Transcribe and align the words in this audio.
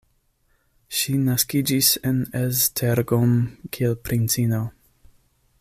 Ŝi 0.99 1.13
naskiĝis 1.25 1.91
en 2.11 2.17
Esztergom, 2.41 3.37
kiel 3.77 3.97
princino. 4.09 4.67